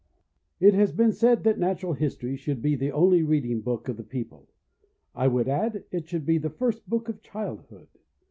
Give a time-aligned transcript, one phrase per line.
[0.59, 4.03] It has been said that Natural History should be the only reading book of the
[4.03, 4.49] people;
[5.13, 7.87] I would add, it should be the first book of childhood.